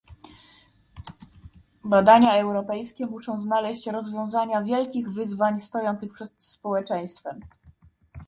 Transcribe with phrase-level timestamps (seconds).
[1.83, 7.39] Badania europejskie muszą znaleźć rozwiązania wielkich wyzwań stojących przed społeczeństwem